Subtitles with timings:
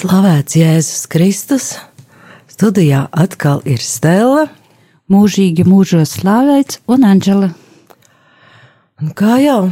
[0.00, 1.64] Slavēts Jēzus Kristus!
[2.48, 4.46] Studijā atkal ir Stela.
[5.12, 7.50] Mūžīgi mūžos slavēts un Anģela.
[9.02, 9.66] Un kā jau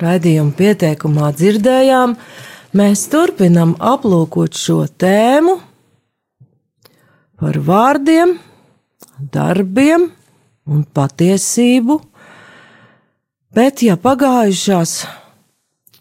[0.00, 2.16] raidījuma pieteikumā dzirdējām,
[2.74, 5.54] mēs turpinam aplūkot šo tēmu
[7.38, 8.40] par vārdiem,
[9.20, 10.08] darbiem
[10.66, 12.00] un patiesību.
[13.54, 14.96] Bet, ja pagājušās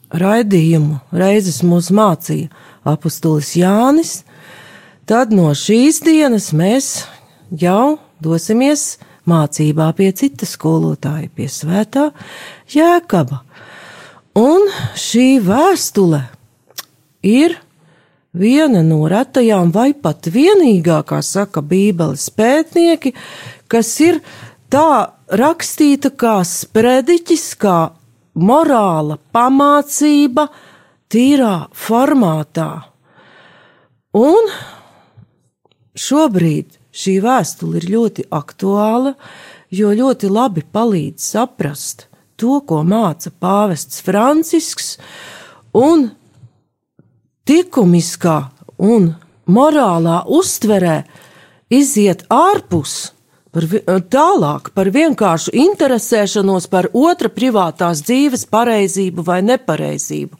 [0.09, 2.49] raidījumu reizes mūs mācīja
[2.87, 4.23] apustulis Jānis,
[5.09, 7.05] tad no šīs dienas mēs
[7.49, 8.97] jau dosimies
[9.29, 12.09] mācībā pie cita skolotāja, pie svētā
[12.73, 13.43] Jēkaba.
[14.39, 16.21] Un šī vēstule
[17.25, 17.57] ir
[18.31, 23.13] viena no retajām, vai pat vienīgā, kā saka Bībeles pētnieki,
[23.67, 24.21] kas ir
[24.71, 27.77] tā rakstīta kā sprediķis, kā
[28.39, 30.47] morāla pamācība,
[31.09, 32.69] tīrā formātā.
[34.17, 34.51] Un
[35.97, 39.15] šobrīd šī vēstule ir ļoti aktuāla,
[39.69, 42.07] jo ļoti labi palīdz saprast
[42.39, 44.95] to, ko māca pāvests Francisks,
[45.75, 46.09] un
[47.49, 48.37] likumiskā
[48.77, 49.13] un
[49.49, 50.99] morālā uztverē
[51.73, 53.11] iziet ārpus
[53.49, 53.65] par
[54.13, 60.37] tālāk par vienkāršu interesēšanos par otra privātās dzīves pareizību vai nepareizību.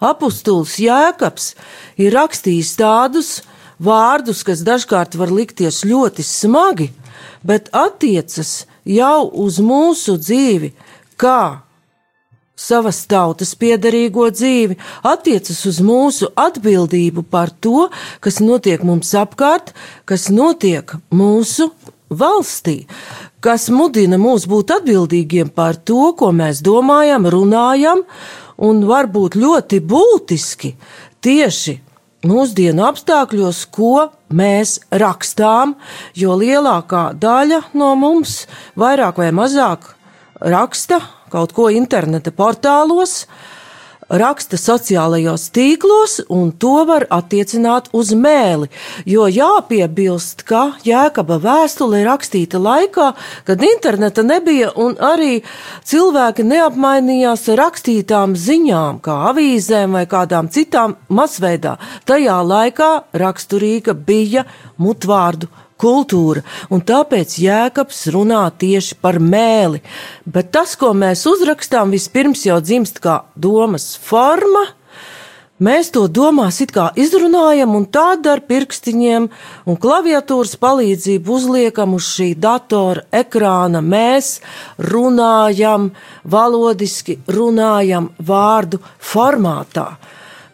[0.00, 1.54] Apostuls Jēkabs
[2.00, 3.32] ir rakstījis tādus
[3.80, 6.90] vārdus, kas dažkārt var likties ļoti smagi,
[7.44, 10.72] bet attiecas jau uz mūsu dzīvi,
[11.20, 11.62] kā
[12.60, 14.76] savas tautas piederīgo dzīvi,
[15.08, 17.88] attiecas uz mūsu atbildību par to,
[18.20, 19.72] kas notiek mums apkārt,
[20.04, 21.70] kas notiek mūsu
[22.10, 22.84] valstī,
[23.40, 28.04] kas mudina mūs būt atbildīgiem par to, ko mēs domājam, runājam,
[28.60, 30.74] un varbūt ļoti būtiski
[31.24, 31.76] tieši
[32.28, 35.74] mūsdienu apstākļos, ko mēs rakstām,
[36.14, 38.44] jo lielākā daļa no mums
[38.78, 39.94] vairāk vai mazāk
[40.40, 41.00] raksta
[41.30, 43.24] kaut ko interneta portālos,
[44.10, 48.70] raksta sociālajos tīklos, un to var attiecināt uz mēli.
[49.06, 53.12] Jo jāpiebilst, ka Jēkaba vēstule ir rakstīta laikā,
[53.46, 55.40] kad interneta nebija, un arī
[55.86, 61.76] cilvēki neapmainījās rakstītām ziņām, kā avīzēm vai kādām citām masveidā.
[62.08, 64.46] Tajā laikā raksturīga bija
[64.80, 69.80] mutvārdu kultūra, un tāpēc Jēkabs runā tieši par mēli.
[70.26, 74.68] Bet tas, ko mēs uzrakstām, vispirms jau dzimst kā domas forma.
[75.60, 79.26] Mēs to domās it kā izrunājam, un tad ar pirkstiņiem
[79.68, 83.82] un klaviatūras palīdzību uzliekam uz šī datora ekrāna.
[83.84, 84.38] Mēs
[84.80, 85.90] runājam
[86.24, 88.80] valodiski, runājam vārdu
[89.12, 89.90] formātā.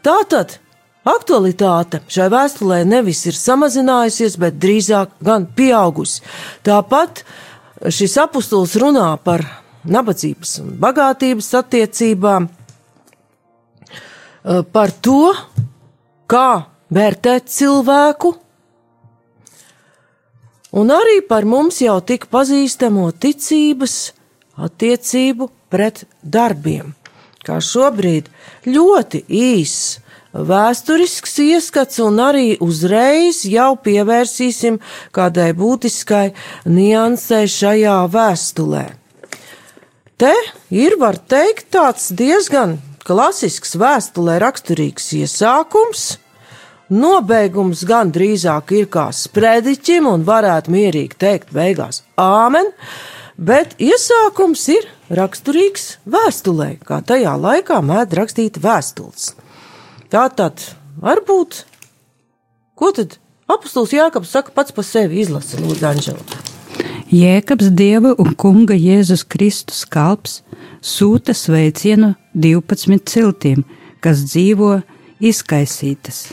[0.03, 0.59] Tātad
[1.07, 6.19] Aktualitāte šai vēstulē nevis ir samazinājusies, bet drīzāk gan pieaugusi.
[6.67, 7.23] Tāpat
[7.95, 9.45] šis apustulis runā par
[9.87, 12.51] nabadzības un bagātības attiecībām, eh,
[14.73, 15.31] par to,
[16.27, 18.35] kā vērtēt cilvēku,
[20.73, 24.13] un arī par mums jau tik pazīstamo ticības
[24.59, 26.95] attiecību pret darbiem,
[27.45, 28.25] kā šobrīd
[28.67, 30.01] ļoti īss
[30.35, 34.81] vēsturisks ieskats, un arī uzreiz jau pievērsīsim
[35.15, 36.31] kādai būtiskai
[36.67, 38.85] niansei šajā vēstulē.
[40.17, 40.33] Te
[40.73, 46.17] ir, var teikt, tāds diezgan klasisks vēstulē raksturīgs iesākums.
[46.89, 52.71] Nobeigums gan drīzāk ir kā sprediķim, un varētu mierīgi teikt, beigās āmen,
[53.37, 59.35] bet iesākums ir raksturīgs vēstulē, kā tajā laikā mēdz rakstīt vēstules.
[60.07, 60.63] Tā tad
[61.03, 61.65] varbūt,
[62.79, 63.17] ko tad
[63.51, 66.23] apustulis Jākabs saka pats par sevi izlasa Lūdzu Anžela.
[67.11, 70.41] Jēkabs Dieva un Kunga Jēzus Kristus kalps
[70.83, 73.65] sūta sveicienu 12 ciltīm,
[74.03, 74.77] kas dzīvo
[75.19, 76.29] izkaisītas.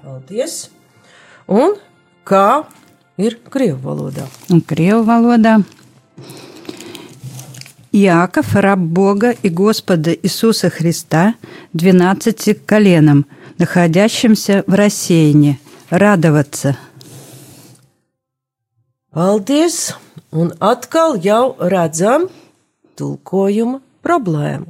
[0.00, 0.66] Paldies!
[1.48, 1.78] Un
[2.28, 2.64] kā
[3.20, 4.28] ir Krievu valodā?
[4.52, 5.58] Un Krievu valodā
[7.93, 11.35] Иаков, раб Бога и Господа Иисуса Христа,
[11.73, 13.25] двенадцати коленам,
[13.57, 15.59] находящимся в рассеянии,
[15.89, 16.77] радоваться.
[19.11, 19.95] Paldies!
[20.31, 22.27] Un atkal jau redzam
[22.93, 24.69] tulkojuma problēmu.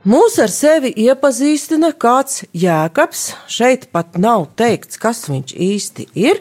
[0.00, 3.34] Mūs ar sevi iepazīstina kāds jēkabs.
[3.46, 6.40] Šeit pat nav teikts, kas viņš īsti ir.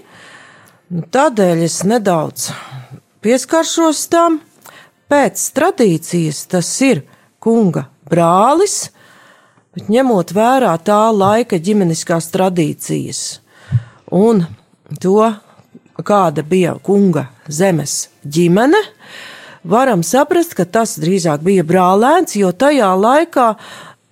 [0.90, 2.50] Nu, tādēļ es nedaudz
[3.22, 4.40] pieskaršos tam.
[5.15, 7.05] Pēc tradīcijas tas ir
[7.39, 8.89] kunga brālis,
[9.71, 13.21] bet ņemot vērā tā laika ģimeniskās tradīcijas
[14.11, 14.41] un
[14.99, 15.29] to,
[16.03, 18.81] kāda bija kunga zemes ģimene,
[19.63, 23.45] varam saprast, ka tas drīzāk bija brālēns, jo tajā laikā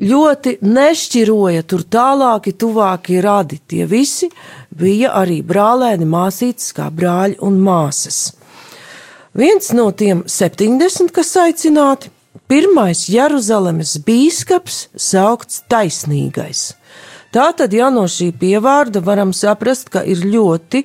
[0.07, 3.59] ļoti nešķiroja tur tālāki, tuvāki radi.
[3.67, 4.31] Tie visi
[4.71, 8.29] bija arī brālēni, māsītes, kā brāļi un māsas.
[9.33, 12.11] Viens no tiem 70, kas aicināti,
[12.53, 16.75] pirmais Jeruzalemes bīskaps saukts taisnīgais.
[17.33, 20.83] Tātad jau no šī pievārda varam saprast, ka ir ļoti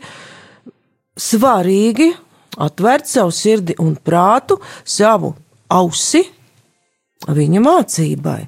[1.19, 2.13] svarīgi
[2.55, 5.33] atvērt savu sirdi un prātu, savu
[5.67, 6.23] ausi
[7.27, 8.41] viņa mācībai.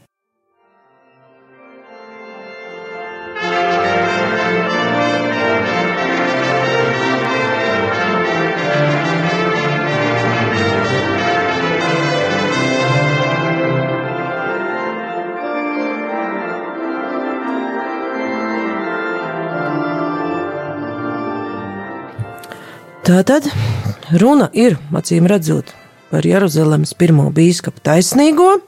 [23.10, 23.48] Tātad
[24.22, 25.72] runa ir, acīm redzot,
[26.12, 28.60] par Jeruzalemes pirmo biskupu taisnīgo.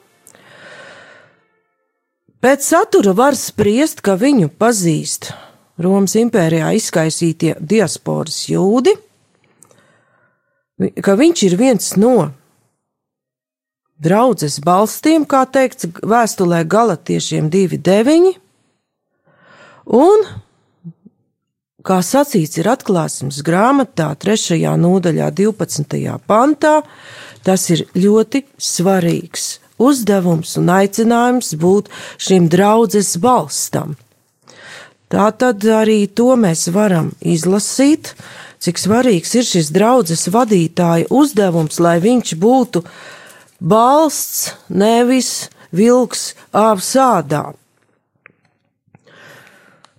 [2.42, 5.30] Pēc satura var spriest, ka viņu pazīst
[5.78, 8.96] Romas impērijā izkaisītie diasporas jūdi,
[11.06, 12.32] ka viņš ir viens no
[14.02, 18.32] draudzes balstiem, kā teikts vēstulē Galatiešiem 2.9,
[19.86, 20.32] un
[21.86, 24.60] kā sacīts ir atklāsmes grāmatā, 3.
[24.78, 26.16] nodaļā, 12.
[26.28, 26.82] pantā,
[27.46, 31.90] tas ir ļoti svarīgs uzdevums un aicinājums būt
[32.22, 33.98] šim draudzes balstam.
[35.12, 38.14] Tā tad arī to mēs varam izlasīt,
[38.64, 42.86] cik svarīgs ir šis draudzes vadītāja uzdevums, lai viņš būtu
[43.60, 47.52] balsts, nevis vilks āvsādā.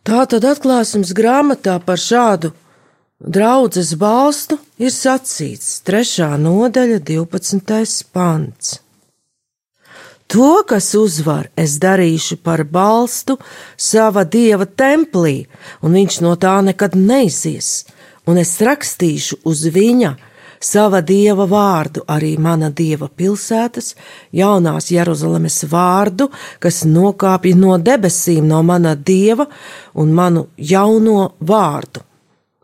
[0.03, 2.49] Tā tad atklāsmes grāmatā par šādu
[3.23, 6.27] draudzes balstu ir sacīts 3.
[6.43, 8.03] nodaļa, 12.
[8.11, 8.81] pants.
[10.27, 13.37] To, kas uzvar, es darīšu par balstu
[13.79, 15.47] sava dieva templī,
[15.87, 17.85] un viņš no tā nekad neizies,
[18.27, 20.17] un es rakstīšu uz viņa
[20.63, 23.95] sava dieva vārdu, arī mana dieva pilsētas,
[24.33, 26.31] jaunās Jeruzalemes vārdu,
[26.63, 29.49] kas nokāpja no debesīm no mana dieva
[29.95, 32.07] un manu jauno vārdu.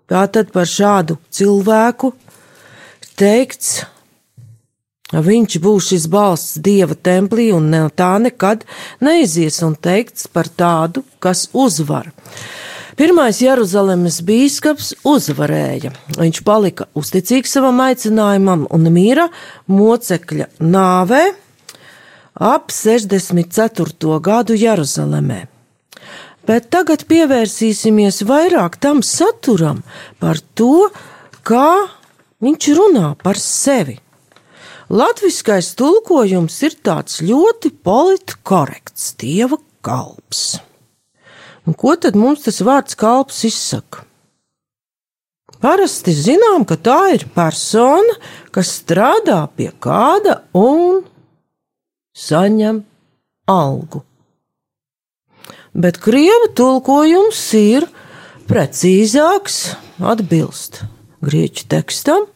[0.08, 2.14] Tātad par šādu cilvēku
[3.18, 3.82] teikts,
[5.08, 8.66] Viņš būs šis balsts dieva templī, un no tā nekad
[9.00, 12.10] neizies, un teikts par tādu, kas uzvar.
[12.98, 15.92] Pirmais Jeruzalemes bīskaps uzvarēja.
[16.18, 19.28] Viņš palika uzticīgs savam aicinājumam un mīra
[19.70, 21.20] mocekļa nāvē
[22.42, 24.18] ap 64.
[24.18, 25.38] gadu Jeruzalemē.
[26.50, 29.84] Bet tagad pievērsīsimies vairāk tam saturam
[30.18, 30.90] par to,
[31.46, 31.70] kā
[32.42, 34.00] viņš runā par sevi.
[34.90, 40.56] Latviskais tulkojums ir tāds ļoti politkorekts, dieva kalps.
[41.68, 44.06] Un ko tad mums tas vārds kalps izsaka?
[45.60, 48.14] Parasti zinām, ka tā ir persona,
[48.54, 51.02] kas strādā pie kāda un
[52.16, 52.80] saņem
[53.50, 54.04] algu.
[55.74, 57.88] Bet krievu tulkojums ir
[58.48, 59.58] precīzāks,
[60.00, 60.82] atbilst
[61.20, 62.28] grieķu tekstam,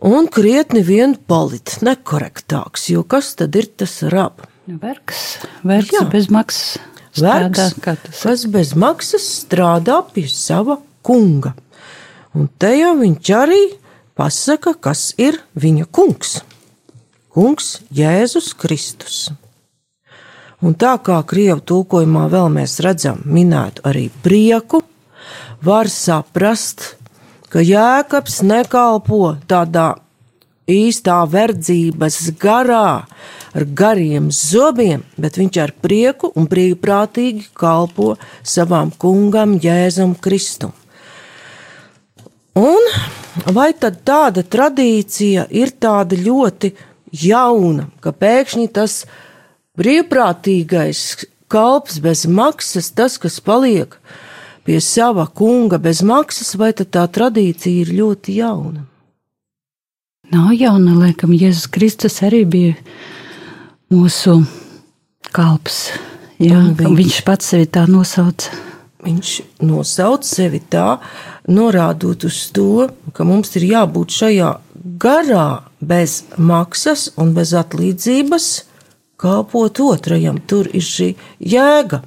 [0.00, 4.42] un krietni vien polit nekorektāks, jo kas tad ir tas rab?
[4.66, 6.06] Vergs, vergs Jā.
[6.10, 6.78] bez maksas.
[7.18, 7.74] Vergs,
[8.22, 11.54] kas bez maksas strādā pie sava kunga.
[12.36, 13.60] Un te jau viņš arī
[14.14, 16.38] pasaka, kas ir viņa kungs.
[17.34, 19.30] Kungs Jēzus Kristus.
[20.60, 24.82] Un tā kā krievu tulkojumā vēl mēs redzam minētu arī prieku,
[25.64, 26.94] var saprast,
[27.50, 29.94] ka Jēkabs nekalpo tādā
[30.70, 33.04] īstā verdzības garā,
[33.54, 40.72] ar gariem zobiem, bet viņš ar prieku un brīvprātīgi kalpo savam kungam Jēzum Kristum.
[42.58, 42.86] Un
[43.54, 46.72] vai tad tāda tradīcija ir tāda ļoti
[47.24, 49.04] jauna, ka pēkšņi tas
[49.78, 51.04] brīvprātīgais
[51.50, 53.96] kalps bez maksas, tas, kas paliek
[54.66, 58.89] pie sava kunga bez maksas, vai tad tā tradīcija ir ļoti jauna?
[60.30, 62.74] Nav jauna, laikam, Jēzus Kristus arī bija
[63.90, 64.36] mūsu
[65.34, 65.88] kalps.
[66.38, 68.54] Jā, Un viņš pats sevi tā nosauca.
[69.02, 69.32] Viņš
[69.66, 71.00] nosauc sevi tā,
[71.50, 74.52] norādot uz to, ka mums ir jābūt šajā
[75.02, 78.48] garā bez maksas un bez atlīdzības,
[79.18, 80.38] kalpot otrajam.
[80.46, 82.04] Tur ir šī jēga.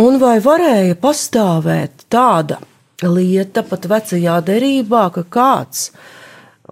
[0.00, 2.62] Un vai varēja pastāvēt tāda
[3.04, 5.90] lieta pat vecajā derībā, ka kāds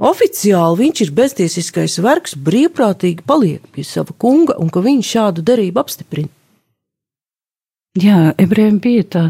[0.00, 5.82] oficiāli viņš ir beztiesiskais vergs, brīvprātīgi paliek pie sava kunga un ka viņš šādu derību
[5.84, 6.32] apstiprina?
[7.94, 9.20] Jā, ebrejiem bija tā,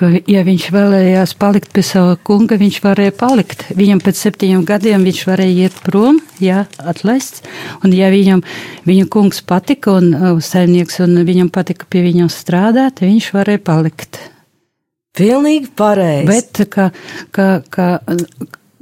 [0.00, 3.66] ka, ja viņš vēlējās palikt pie sava kunga, viņš varēja palikt.
[3.76, 7.44] Viņam pēc septiņiem gadiem viņš varēja iet prom, jā, atlaists.
[7.84, 8.40] Un, ja viņam
[8.88, 14.22] viņa kungs patika un uh, saimnieks, un viņam patika pie viņam strādāt, viņš varēja palikt.
[15.12, 16.28] Pilnīgi pareizi.
[16.30, 16.88] Bet kā,
[17.36, 17.88] kā, kā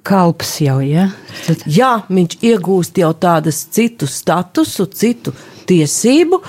[0.07, 1.09] kalps jau, ja?
[1.47, 5.35] Tad, Jā, viņš iegūst jau tādas citu statusu, citu
[5.71, 6.41] tiesību,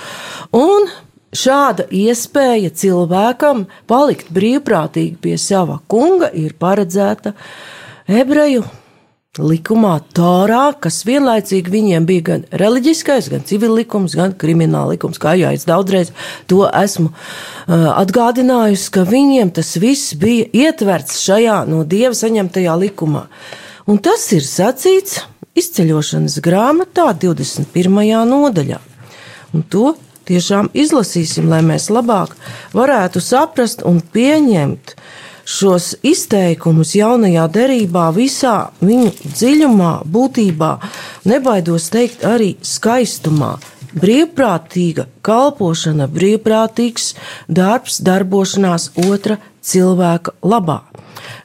[0.58, 0.90] un
[1.32, 7.34] šāda iespēja cilvēkam palikt brīvprātīgi pie sava kunga ir paredzēta
[8.08, 8.64] ebreju
[9.40, 15.16] likumā, Tārā, kas vienlaicīgi viņiem bija gan reliģiskais, gan civil likums, gan krimināla likums.
[15.16, 16.10] Kā jau es daudzreiz
[16.52, 23.24] to esmu uh, atgādinājusi, ka viņiem tas viss bija ietverts šajā no dieva saņemtajā likumā.
[23.88, 25.22] Un tas ir sacīts
[25.56, 28.04] izceļošanas grāmatā, 21.
[28.28, 28.82] nodaļā.
[29.56, 29.94] Un to
[30.28, 32.36] tiešām izlasīsim, lai mēs labāk
[32.76, 34.92] varētu saprast un pieņemt
[35.52, 40.72] šos izteikumus jaunajā derībā, visā viņu dziļumā, būtībā,
[41.28, 43.56] nebaidos teikt, arī skaistumā.
[43.92, 47.10] Brīvprātīga kalpošana, brīvprātīgs
[47.52, 50.80] darbs, darbošanās otra cilvēka labā.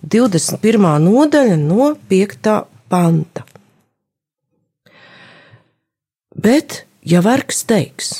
[0.08, 0.88] 21.
[1.04, 2.54] nodaļa no 5.
[2.88, 3.44] panta.
[6.38, 8.14] Bet, ja vergs teiks,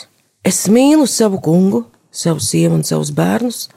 [0.44, 3.68] es mīlu savu kungu, savu sievu un savus bērnus,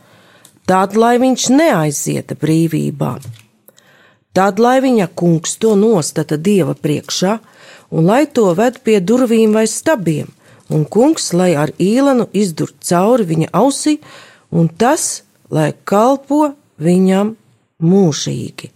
[0.71, 3.15] tad lai viņš neaizieta brīvībā.
[4.31, 7.39] Tad lai viņa kungs to nostata dieva priekšā,
[7.91, 10.31] un lai to ved pie durvīm vai stabiem,
[10.71, 13.97] un kungs lai ar īlanu izdur cauri viņa ausī,
[14.55, 17.35] un tas, lai kalpo viņam
[17.83, 18.71] mūžīgi.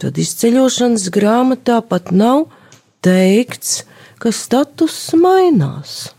[0.00, 2.46] Tad izceļošanas grāmatā pat nav
[3.04, 3.82] teikts,
[4.16, 6.15] ka status mainās.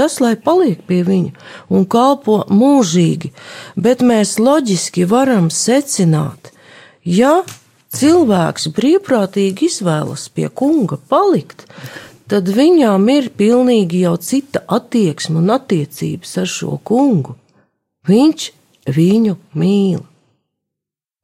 [0.00, 1.34] Tas, lai paliek pie viņa
[1.76, 3.34] un kalpo mūžīgi,
[3.76, 6.54] bet mēs loģiski varam secināt,
[7.04, 7.42] ja
[7.96, 11.66] cilvēks brīvprātīgi izvēlas pie kunga palikt,
[12.32, 17.36] tad viņām ir pilnīgi jau cita attieksme un attiecības ar šo kungu.
[18.08, 18.50] Viņš
[18.96, 20.06] viņu mīl.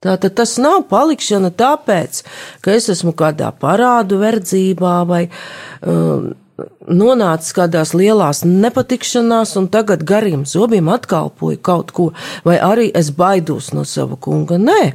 [0.05, 2.21] Tātad tas nav palikšana tāpēc,
[2.61, 5.23] ka es esmu kādā parādu verdzībā vai
[5.81, 6.35] um,
[6.89, 12.07] nonācis kādās lielās nepatikšanās, un tagad gariem zobiem atkalpoju kaut ko,
[12.47, 14.59] vai arī es baidos no sava kunga.
[14.61, 14.95] Nē,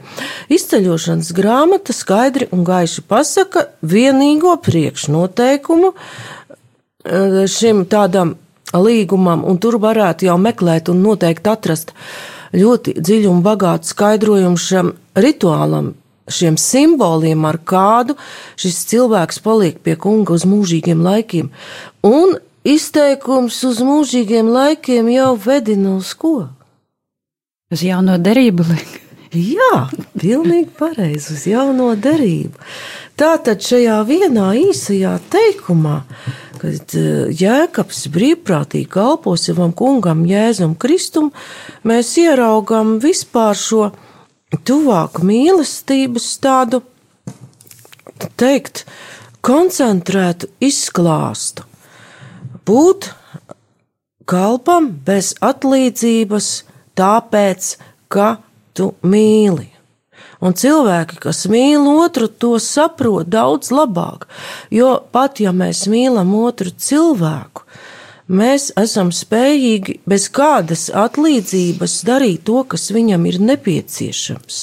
[0.53, 8.35] izceļošanas grāmata skaidri un gaiši pasaka vienīgo priekšnoteikumu eh, šim tādam
[8.73, 11.91] līgumam, un tur varētu jau meklēt un noteikti atrast
[12.55, 15.93] ļoti dziļu un bagātu skaidrojumu šim rituālam,
[16.29, 18.17] šiem simboliem, ar kādu
[18.59, 21.51] šis cilvēks paliek pie kunga uz mūžīgiem laikiem.
[22.05, 22.37] Un
[22.67, 26.49] izteikums uz mūžīgiem laikiem jau vedina uz ko?
[27.71, 28.99] uz jauno derību liek.
[29.31, 29.85] Jā,
[30.19, 32.59] pilnīgi pareizi uz jauno derību.
[33.19, 36.01] Tātad šajā vienā īsajā teikumā,
[36.59, 41.31] kad eh, Jēkabs brīvprātīgi kalpo savam kungam Jēzum Kristum,
[41.87, 43.91] mēs ieraugam vispār šo
[44.67, 46.81] tuvāku mīlestības tādu,
[48.39, 48.85] teikt,
[49.45, 51.65] koncentrētu izklāstu.
[52.67, 53.11] Būt
[54.29, 56.49] kalpam bez atlīdzības,
[56.99, 57.75] tāpēc,
[58.11, 58.37] ka
[58.77, 59.71] tu mīli.
[60.41, 64.25] Un cilvēki, kas mīl otru, to saprot daudz labāk.
[64.73, 67.65] Jo pat ja mēs mīlam otru cilvēku,
[68.31, 74.61] mēs esam spējīgi bez kādas atlīdzības darīt to, kas viņam ir nepieciešams.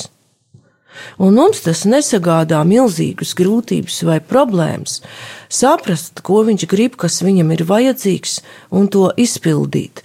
[1.23, 4.99] Un mums tas nesagādā milzīgas grūtības vai problēmas,
[5.47, 8.41] saprast, ko viņš grib, kas viņam ir vajadzīgs,
[8.75, 10.03] un to izpildīt.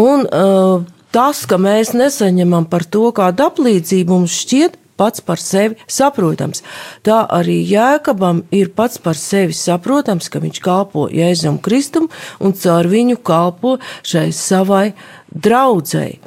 [0.00, 5.78] Un, uh, tas, ka mēs nesaņemam par to kādu aplīdzību, mums šķiet pats par sevi
[5.90, 6.62] saprotams.
[7.02, 12.08] Tā arī Jēkabam ir pats par sevi saprotams, ka viņš kalpo Jēzum Kristum
[12.40, 14.92] un caur viņu kalpo šai savai
[15.32, 16.18] draudzēji.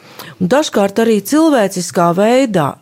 [0.42, 2.74] Un dažkārt arī cilvēciskā veidā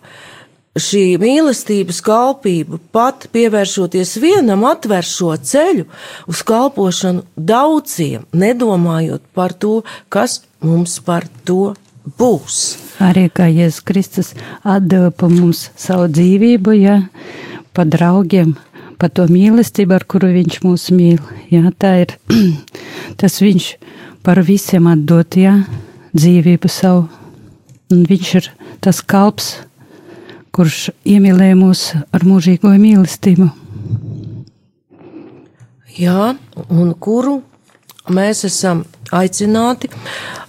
[0.79, 5.85] šī mīlestības kalpība, pat pievēršoties vienam, atver šo ceļu
[6.29, 12.59] uz kalpošanu daudziem, nedomājot par to, kas mums par to būs.
[13.03, 14.33] Arī kā Jēzus Kristus
[14.63, 16.99] atdeva pa mums savu dzīvību, ja,
[17.73, 18.55] pa draugiem,
[18.99, 21.19] pa to mīlestību, ar kuru viņš mūs mīl.
[21.51, 22.15] Ja, tā ir
[23.19, 23.73] tas viņš
[24.23, 25.59] par visiem atdot, ja,
[26.15, 27.07] dzīvību savu.
[27.93, 28.49] Un viņš ir
[28.81, 29.55] tas kalps,
[30.53, 33.49] kurš iemīlēja mūs ar mūžīgo mīlestību.
[35.93, 36.33] Jā,
[36.73, 37.41] un kuru
[38.09, 38.81] mēs esam
[39.13, 39.91] aicināti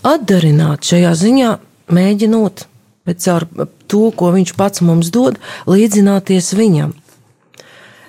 [0.05, 1.55] atdarināt šajā ziņā,
[1.95, 2.67] mēģinot
[3.05, 3.47] pēc ar
[3.91, 6.95] to, ko viņš pats mums dod, līdzināties viņam.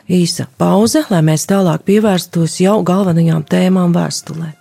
[0.05, 4.53] Īsa pauze, lai mēs tālāk pievērstos jau galvenajām tēmām vēstulē.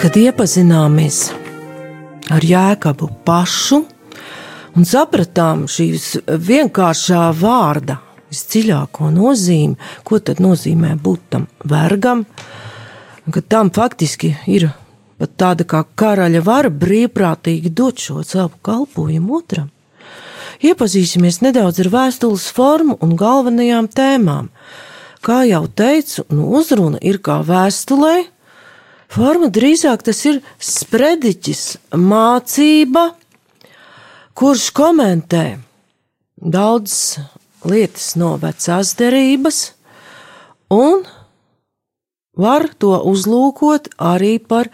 [0.00, 1.16] Kad iepazināmies
[2.32, 3.82] ar Jēkabu pašu
[4.78, 7.98] un sapratām šīs vienkāršā vārda
[8.30, 9.76] visdziļāko nozīmi,
[10.08, 12.24] ko tad nozīmē būt tam vergam,
[13.28, 14.70] ka tam faktiski ir
[15.20, 19.68] pat tāda kā karaļa vara brīvprātīgi dot šo savu kalpojumu otram.
[20.64, 24.48] Iepazīsimies nedaudz ar vēstules formu un galvenajām tēmām.
[25.20, 28.30] Kā jau teicu, nu uzruna ir kā vēstulē,
[29.10, 31.64] Forma drīzāk tas ir sprediķis,
[31.98, 33.08] mācība,
[34.38, 35.44] kurš komentē
[36.38, 37.18] daudz
[37.66, 39.58] lietas no vecās derības,
[40.70, 41.02] un
[42.38, 44.70] var to uzlūkot arī par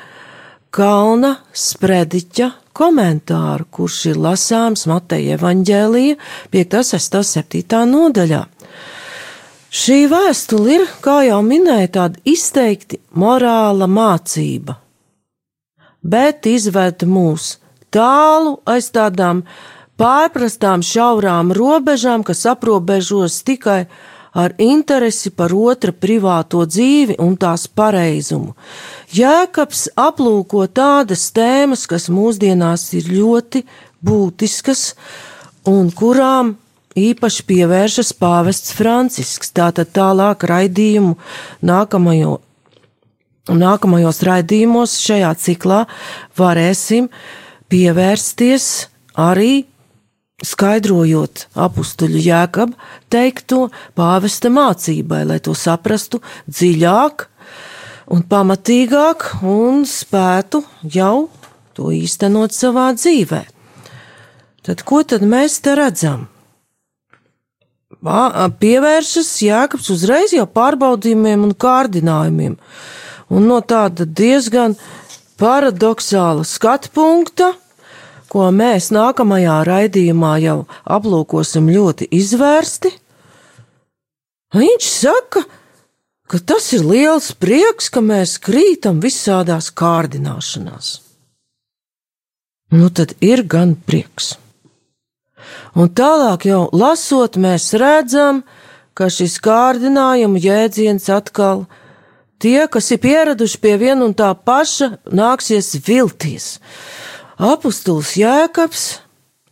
[0.68, 6.18] kalna sprediķa komentāru, kurš ir lasāms Mateja evaņģēlija
[6.52, 8.42] 5, 6, 7 nodaļā.
[9.66, 14.76] Šī vēstule ir, kā jau minēju, tāda izteikti morāla mācība,
[16.02, 17.56] bet izved mūs
[17.90, 19.42] tālu aiz tādām
[19.98, 23.86] pārprastām šaurām robežām, kas aprobežos tikai
[24.36, 28.52] ar interesi par otra privāto dzīvi un tās pareizumu.
[29.16, 33.64] Jēkabs aplūko tādas tēmas, kas mūsdienās ir ļoti
[34.04, 34.92] būtiskas
[35.72, 36.54] un kurām
[36.96, 39.52] īpaši pievēršas pāvests Francisks.
[39.56, 41.14] Tātad tālāk raidījumu
[41.66, 42.40] nākamajo,
[43.52, 45.84] nākamajos raidījumos šajā ciklā
[46.38, 47.10] varēsim
[47.72, 48.68] pievērsties
[49.16, 49.66] arī
[50.44, 52.76] skaidrojot apstuļu jēkabu
[53.12, 57.26] teikto pāvesta mācībai, lai to saprastu dziļāk
[58.12, 61.28] un pamatīgāk un spētu jau
[61.76, 63.42] to īstenot savā dzīvē.
[64.66, 66.26] Tad ko tad mēs te redzam?
[68.02, 72.56] Pievēršas Jēkabs uzreiz jau pārbaudījumiem un kārdinājumiem.
[73.32, 74.76] Un no tāda diezgan
[75.40, 77.52] paradoxāla skatu punkta,
[78.30, 82.92] ko mēs nākamajā raidījumā jau aplūkosim ļoti izvērsti,
[84.56, 85.42] viņš saka,
[86.26, 90.96] ka tas ir liels prieks, ka mēs krītam visādās kārdināšanās.
[92.74, 94.34] Nu tad ir gan prieks.
[95.76, 98.42] Un tālāk jau lasot, mēs redzam,
[98.96, 101.66] ka šis kārdinājuma jēdziens atkal
[102.40, 106.56] tie, kas ir pieraduši pie viena un tā paša, nāksies vilties.
[107.36, 108.86] Apostuls Jēkabs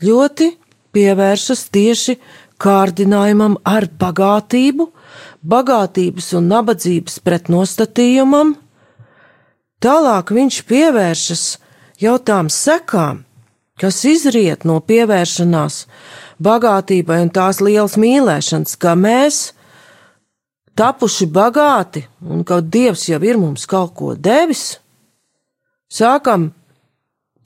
[0.05, 0.55] ļoti
[0.97, 2.17] pievēršas tieši
[2.65, 4.89] kārdinājumam ar bagātību,
[5.45, 8.55] bagātības un nabadzības pretnostatījumam.
[9.85, 11.45] Tālāk viņš pievēršas
[12.01, 13.25] jau tām sekām,
[13.81, 15.85] kas izriet no pievēršanās
[16.43, 19.53] bagātībai un tās lielas mīlēšanas, ka mēs,
[20.79, 24.79] tapuši bagāti un ka Dievs jau ir mums kaut ko devis,
[25.91, 26.53] sākam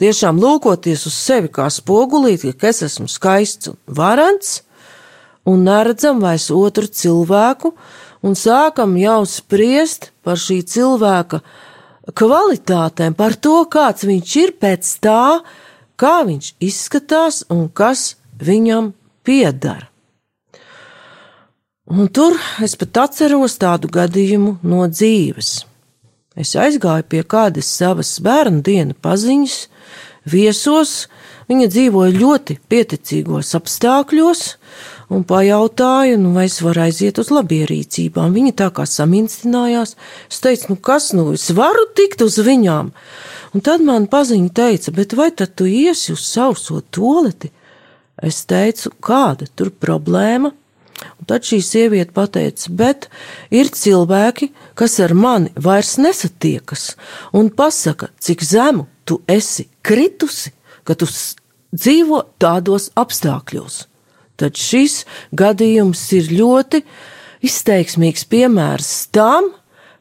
[0.01, 4.63] tiešām lūkoties uz sevi kā spogulīti, ka es esmu skaists un varants,
[5.49, 7.73] un neredzam vairs otru cilvēku,
[8.23, 11.41] un sākam jau spriest par šī cilvēka
[12.17, 15.23] kvalitātēm, par to, kāds viņš ir pēc tā,
[15.99, 18.93] kā viņš izskatās un kas viņam
[19.27, 19.89] piedara.
[21.89, 25.63] Un tur es pat atceros tādu gadījumu no dzīves.
[26.39, 29.57] Es aizgāju pie kādas savas bērnu dienu paziņas,
[30.29, 30.93] viesos,
[31.49, 34.43] viņa dzīvoja ļoti pieticīgos apstākļos,
[35.09, 38.37] un pajautāju, nu, vai es varu aiziet uz labierīcībām.
[38.37, 39.97] Viņa tā kā saminstinājās,
[40.29, 42.93] es teicu, nu, kas nu, es varu tikt uz viņām.
[43.55, 47.51] Un tad man paziņa teica, bet vai tad tu iesi uz sauso toleti?
[48.23, 50.51] Es teicu, kāda tur problēma?
[51.19, 53.07] Un tad šī sieviete pateica, bet
[53.55, 56.91] ir cilvēki, kas ar mani vairs nesatiekas
[57.39, 60.51] un pasaka, cik zemu tu esi kritusi,
[60.83, 63.85] ka tu dzīvo tādos apstākļos.
[64.39, 66.83] Tad šis gadījums ir ļoti
[67.47, 69.53] izteiksmīgs piemērs tam,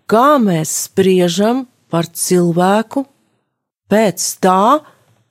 [0.10, 3.06] kā mēs spriežam par cilvēku
[3.92, 4.84] pēc tā,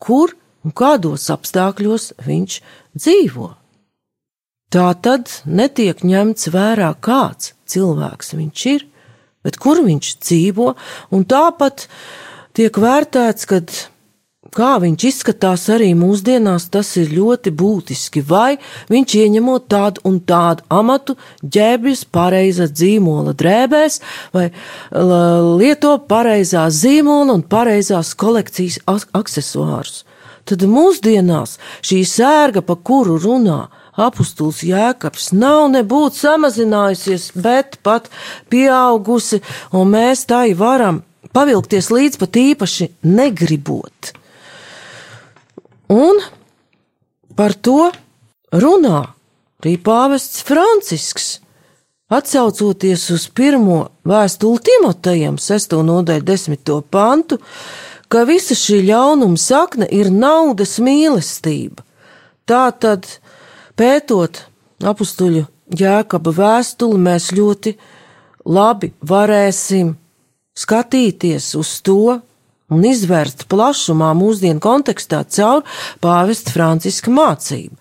[0.03, 0.35] kur
[0.67, 2.59] un kādos apstākļos viņš
[2.99, 3.53] dzīvo.
[4.75, 8.87] Tā tad netiek ņemts vērā, kāds cilvēks viņš ir,
[9.47, 10.73] bet kur viņš dzīvo,
[11.15, 11.87] un tāpat
[12.59, 13.71] tiek vērtēts, kad
[14.57, 18.25] kā viņš izskatās arī mūsdienās, tas ir ļoti būtiski.
[18.27, 18.57] Vai
[18.93, 24.01] viņš ieņemot tādu un tādu amatu, ģērbjas pareiza dzīmola drēbēs,
[24.35, 24.49] vai
[25.61, 30.05] lieto pareizā zīmola un pareizās kolekcijas aksesuārus
[30.47, 33.65] tad mūsdienās šī sērga, pa kuru runā
[33.97, 38.11] apustulis Jēkabs, nav nebūtu samazinājusies, bet pat
[38.53, 39.41] pieaugusi,
[39.75, 41.03] un mēs tai varam
[41.37, 44.13] pavilkties līdz pat īpaši negribot.
[45.93, 46.19] Un
[47.37, 47.91] par to
[48.51, 49.03] runā
[49.63, 51.41] arī pāvests Francisks.
[52.07, 55.75] Atcaucoties uz pirmo vēstuli Timotejam, 6.
[55.83, 56.71] nodaļu, 10.
[56.91, 57.41] pantu,
[58.07, 61.83] ka visa šī ļaunuma sakne ir naudas mīlestība.
[62.47, 63.09] Tā tad,
[63.75, 64.45] pētot
[64.87, 67.75] apstuļu jēkaba vēstuli, mēs ļoti
[68.47, 69.97] labi varēsim
[70.55, 72.21] skatīties uz to
[72.73, 75.65] un izvērst plašumā mūsdienu kontekstā caur
[76.03, 77.77] pāvesta Franciska mācību.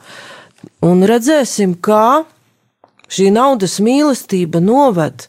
[0.86, 2.26] Un redzēsim, kā
[3.12, 5.28] šī naudas mīlestība noved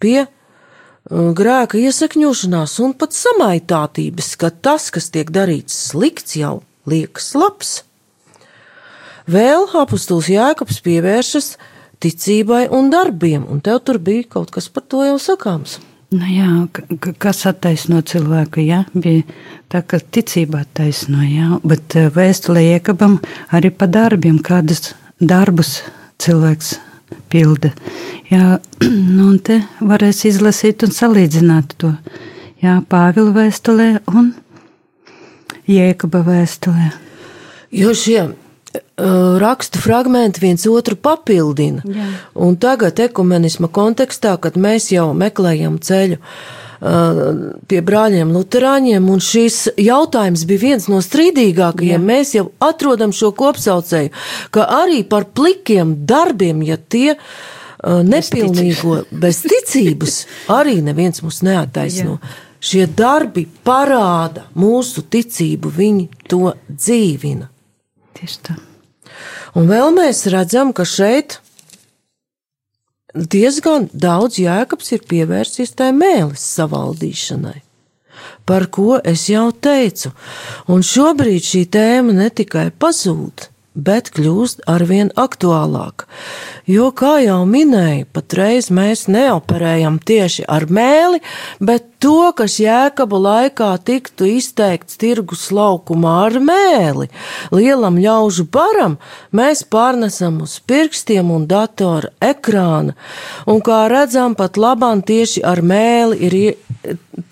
[0.00, 0.26] pie
[1.08, 7.72] grēka iesakņošanās un pat samaitātības, ka tas, kas tiek darīts slikts, jau liekas labs.
[9.28, 11.50] Vēl apustulis Jēkabs pievēršas
[12.00, 15.78] ticībai un darbiem, un tev tur bija kaut kas par to jau sakāms.
[16.08, 16.48] Nu jā,
[17.20, 19.26] kas attaisno cilvēku, jā, bija
[19.68, 23.18] tā, ka ticība attaisno, jā, bet vēstulē Jēkabam
[23.52, 25.82] arī pa darbiem, kādus darbus
[26.16, 26.78] cilvēks
[27.28, 27.74] pilda.
[28.32, 28.56] Jā,
[28.88, 31.92] nu un te varēs izlasīt un salīdzināt to.
[32.64, 34.32] Jā, Pāvila vēstulē un
[35.68, 36.88] Jēkaba vēstulē.
[37.76, 38.30] Jo šie
[39.38, 41.82] rakstu fragmenti viens otru papildina.
[41.86, 42.06] Jā.
[42.34, 47.28] Un tagad ekumenisma kontekstā, kad mēs jau meklējam ceļu uh,
[47.70, 51.96] pie brāļiem Lutāņiem, un šis jautājums bija viens no strīdīgākajiem.
[51.96, 52.06] Jā.
[52.12, 54.12] Mēs jau atrodam šo kopsaucēju,
[54.54, 62.18] ka arī par plikiem darbiem, ja tie uh, nepilnīgo bez ticības, arī neviens mūs neataisno.
[62.18, 62.36] Jā.
[62.58, 67.46] Šie darbi parāda mūsu ticību, viņi to dzīvina.
[68.18, 68.56] Tieši tā.
[69.58, 71.38] Un vēl mēs redzam, ka šeit
[73.14, 77.60] diezgan daudz jēkabs ir pievērsies tai mēlis savaldīšanai.
[78.48, 80.10] Par ko es jau teicu,
[80.72, 86.06] un šobrīd šī tēma ne tikai pazūd, bet kļūst arvien aktuālāk.
[86.68, 91.22] Jo, kā jau minēju, patreiz mēs neoperējam tieši ar mēli,
[91.64, 97.08] bet to, kas jēkaba laikā tiktu izteikts tirgus laukumā ar mēli,
[97.56, 98.98] lielam ļaužu baram,
[99.32, 102.92] mēs pārnesam uz pirkstiem un datora ekrāna,
[103.48, 106.36] un kā redzam, pat labāk tieši ar mēli ir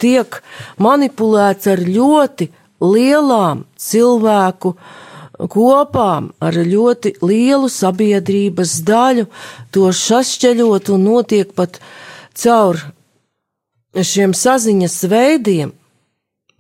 [0.01, 0.40] tiek
[0.81, 2.49] manipulēts ar ļoti
[2.81, 4.79] lielām cilvēku
[5.38, 9.27] kopā ar ļoti lielu sabiedrības daļu
[9.75, 11.81] to sašķeļot un notiek pat
[12.37, 12.81] caur
[13.96, 15.72] šiem saziņas veidiem,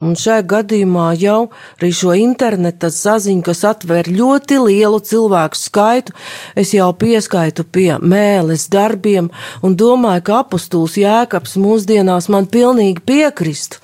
[0.04, 1.46] Un šajā gadījumā jau
[1.78, 6.12] arī šo interneta saziņu, kas atver ļoti lielu cilvēku skaitu,
[6.52, 9.30] es jau pieskaitu pie mēles darbiem
[9.64, 13.80] un domāju, ka apustuls Jēkabs mūsdienās man pilnīgi piekristu.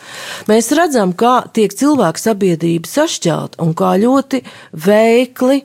[0.53, 4.43] Mēs redzam, kā tiek cilvēku sabiedrība sašķelt un kā ļoti
[4.85, 5.63] veikli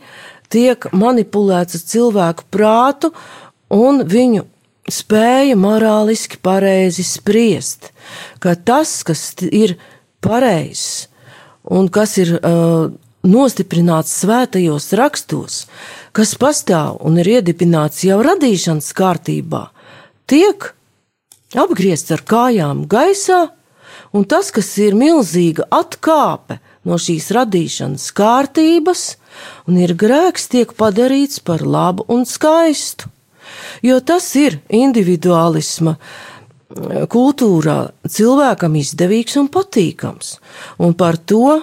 [0.48, 3.12] tiek manipulēts cilvēku prātu
[3.76, 4.48] un viņu
[4.88, 7.92] spēja morāliski pareizi spriest,
[8.40, 9.76] ka tas, kas ir
[10.28, 11.08] pareizs
[11.68, 12.88] un kas ir uh,
[13.28, 15.66] nostiprināts svētajos rakstos,
[16.16, 19.68] kas pastāv un ir iedibināts jau radīšanas kārtībā,
[20.30, 20.72] tiek
[21.58, 23.48] apgriezts ar kājām gaisā,
[24.16, 29.04] un tas, kas ir milzīga atkāpe no šīs radīšanas kārtības,
[29.68, 33.12] un ir grēks, tiek padarīts par labu un skaistu.
[33.84, 36.37] Jo tas ir individuālisma uh,
[37.12, 37.78] kultūrā
[38.10, 40.38] cilvēkam izdevīgs un patīkams.
[40.84, 41.62] Un par to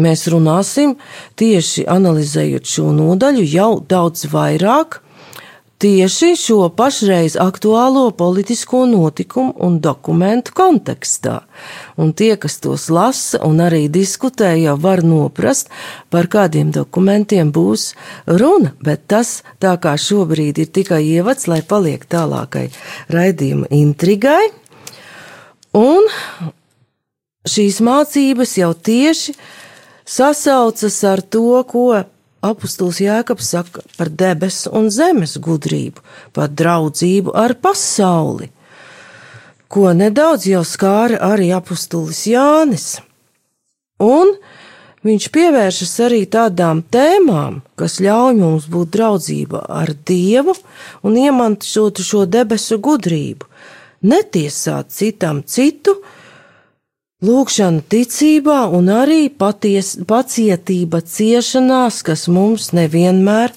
[0.00, 0.96] mēs runāsim
[1.38, 5.01] tieši analizējot šo nodaļu jau daudz vairāk,
[5.82, 11.40] tieši šo pašreiz aktuālo politisko notikumu un dokumentu kontekstā.
[11.98, 15.72] Un tie, kas tos lasa un arī diskutē, jau var noprast,
[16.10, 17.92] par kādiem dokumentiem būs
[18.30, 22.68] runa, bet tas tā kā šobrīd ir tikai ievads, lai paliek tālākai
[23.10, 24.52] raidījuma intrigai.
[25.74, 26.06] Un
[27.48, 29.34] šīs mācības jau tieši
[30.06, 32.04] sasaucas ar to, ko
[32.42, 36.02] apustulis Jēkabs saka par debesu un zemes gudrību,
[36.34, 38.50] par draudzību ar pasauli,
[39.72, 42.88] ko nedaudz jau skāra arī apustulis Jānis.
[44.02, 44.34] Un
[45.06, 50.56] viņš pievēršas arī tādām tēmām, kas ļauj mums būt draudzība ar Dievu
[51.06, 53.46] un iemantot šo debesu gudrību,
[54.02, 55.96] netiesāt citam citu,
[57.22, 63.54] Lūkšana ticībā un arī paties, pacietība ciešanās, kas mums nevienmēr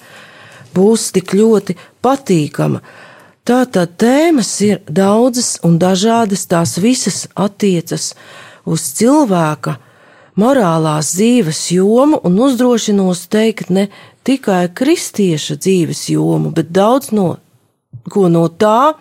[0.76, 1.74] būs tik ļoti
[2.04, 2.78] patīkama.
[3.46, 8.12] Tātad tēmas ir daudzas un dažādas, tās visas attiecas
[8.66, 9.76] uz cilvēka
[10.38, 13.88] morālās dzīves jomu un uzdrošinos teikt ne
[14.26, 17.32] tikai kristieša dzīves jomu, bet daudz no
[18.12, 18.94] ko no tā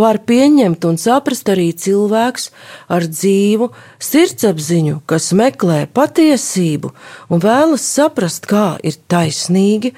[0.00, 2.50] var pieņemt un saprast arī cilvēks
[2.90, 3.70] ar dzīvu
[4.02, 6.92] sirdsapziņu, kas meklē patiesību
[7.30, 9.94] un vēlas saprast, kā ir taisnīgi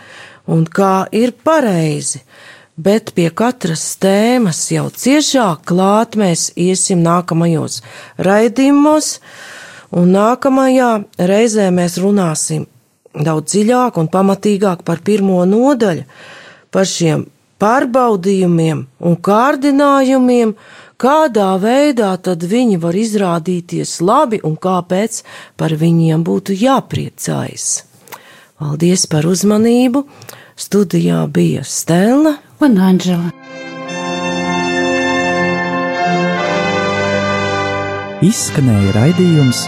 [0.50, 2.22] un kā ir pareizi.
[2.76, 7.82] Bet pie katras tēmas jau ciešāk klāt mēs iesim nākamajos
[8.16, 9.18] raidījumos,
[9.92, 12.64] un nākamajā reizē mēs runāsim
[13.12, 16.06] daudz dziļāk un pamatīgāk par pirmo nodaļu,
[16.72, 17.26] par šiem
[17.62, 20.56] pārbaudījumiem un kārdinājumiem,
[21.02, 25.22] kādā veidā tad viņi var izrādīties labi un kāpēc
[25.56, 27.84] par viņiem būtu jāpriecājas.
[28.58, 30.06] Paldies par uzmanību!
[30.62, 33.30] Studijā bija Stela un Anģela.
[38.22, 39.64] Izskanēja raidījums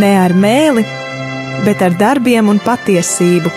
[0.00, 0.86] Ne ar mēli,
[1.66, 3.52] bet ar darbiem un patiesību